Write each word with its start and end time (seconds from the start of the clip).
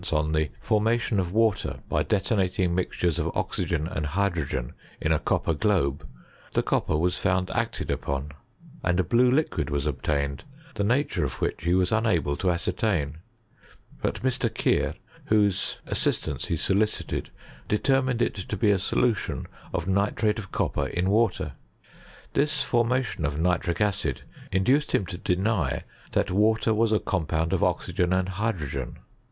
on 0.11 0.31
the 0.31 0.49
formation 0.59 1.19
of 1.19 1.31
water 1.31 1.79
by 1.87 2.01
detonating 2.01 2.73
mis 2.73 3.19
of 3.19 3.29
oxygen 3.37 3.85
and 3.87 4.07
hydrogen 4.07 4.73
in 4.99 5.11
a 5.11 5.19
copper 5.19 5.53
globo, 5.53 6.03
copper 6.65 6.97
was 6.97 7.19
found 7.19 7.51
acted 7.51 7.91
upon, 7.91 8.31
and 8.83 8.99
a 8.99 9.03
blue 9.03 9.29
liquid 9.29 9.69
obtained, 9.85 10.43
the 10.73 10.83
nature 10.83 11.23
of 11.23 11.33
which 11.35 11.65
he 11.65 11.75
wai 11.75 11.85
unable 11.91 12.35
to 12.35 12.47
^rtain; 12.47 13.17
but 14.01 14.23
Mr. 14.23 14.51
Keir, 14.51 14.95
whose 15.25 15.75
assistance 15.85 16.45
he 16.45 16.57
soli 16.57 16.87
cited, 16.87 17.29
determined 17.67 18.23
it 18.23 18.33
to 18.33 18.57
be 18.57 18.71
a 18.71 18.79
solution 18.79 19.45
of 19.71 19.85
nitrate 19.87 20.39
of 20.39 20.51
copper 20.51 20.87
in 20.87 21.11
water. 21.11 21.51
This 22.33 22.63
formation 22.63 23.23
of 23.23 23.39
nitric 23.39 23.79
acid 23.79 24.23
in 24.51 24.63
doced 24.63 24.93
him 24.93 25.05
to 25.05 25.19
deny 25.19 25.83
that 26.13 26.31
water 26.31 26.73
was 26.73 26.91
a 26.91 26.97
compound 26.99 27.53
of 27.53 27.59
tKygea 27.59 28.11
and 28.17 28.29
hydrogen. 28.29 28.97